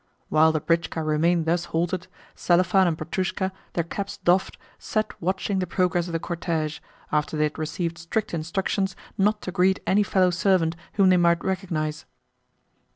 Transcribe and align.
While 0.29 0.51
the 0.51 0.59
britchka 0.59 1.05
remained 1.05 1.45
thus 1.45 1.65
halted 1.65 2.07
Selifan 2.35 2.87
and 2.87 2.97
Petrushka, 2.97 3.51
their 3.73 3.83
caps 3.83 4.17
doffed, 4.17 4.57
sat 4.79 5.11
watching 5.21 5.59
the 5.59 5.67
progress 5.67 6.07
of 6.07 6.13
the 6.13 6.19
cortege, 6.19 6.79
after 7.11 7.37
they 7.37 7.43
had 7.43 7.59
received 7.59 7.99
strict 7.99 8.33
instructions 8.33 8.95
not 9.15 9.43
to 9.43 9.51
greet 9.51 9.79
any 9.85 10.01
fellow 10.01 10.31
servant 10.31 10.75
whom 10.93 11.09
they 11.09 11.17
might 11.17 11.45
recognise. 11.45 12.05